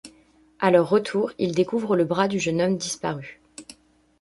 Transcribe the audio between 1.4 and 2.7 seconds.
découvrent le bras du jeune